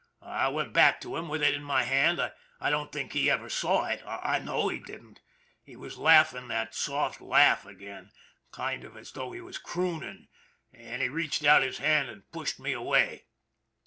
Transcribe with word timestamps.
I 0.23 0.47
went 0.47 0.73
back 0.73 0.99
to 1.01 1.15
him 1.15 1.29
with 1.29 1.43
it 1.43 1.53
in 1.53 1.61
my 1.61 1.83
hand. 1.83 2.19
I 2.59 2.69
don't 2.71 2.91
think 2.91 3.13
he 3.13 3.29
ever 3.29 3.49
saw 3.51 3.85
it 3.85 4.01
I 4.03 4.39
know 4.39 4.67
he 4.69 4.79
didn't. 4.79 5.19
He 5.61 5.75
was 5.75 5.95
laughing 5.99 6.47
that 6.47 6.73
soft 6.73 7.21
laugh 7.21 7.67
again, 7.67 8.09
kind 8.51 8.83
of 8.83 8.97
as 8.97 9.11
though 9.11 9.31
he 9.31 9.41
was 9.41 9.59
crooning, 9.59 10.27
and 10.73 11.03
he 11.03 11.07
reached 11.07 11.43
out 11.43 11.61
his 11.61 11.77
hand 11.77 12.09
and 12.09 12.31
pushed 12.31 12.59
me 12.59 12.71
away. 12.73 13.25